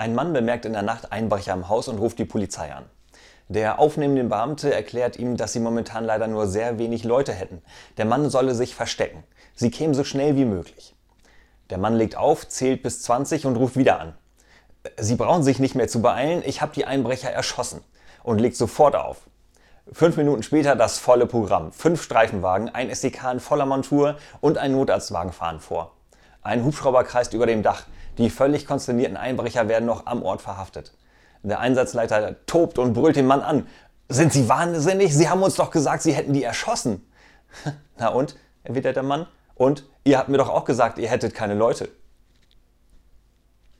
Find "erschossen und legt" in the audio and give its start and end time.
17.30-18.56